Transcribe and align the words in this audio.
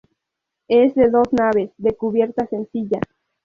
Es 0.67 0.95
de 0.95 1.11
dos 1.11 1.31
naves, 1.31 1.69
de 1.77 1.95
cubierta 1.95 2.47
sencilla. 2.47 2.99